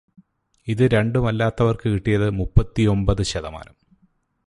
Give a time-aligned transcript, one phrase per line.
[0.67, 3.75] ഇത് രണ്ടുമല്ലാത്തവർക്ക് കിട്ടിയത് മുപ്പതിയൊമ്പത് ശതമാനം.